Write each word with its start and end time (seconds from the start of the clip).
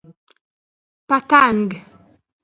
🦋 0.03 0.03
پتنګ 1.09 1.67